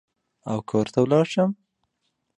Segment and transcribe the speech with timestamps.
[0.49, 1.49] او کور ته ولاړ شم.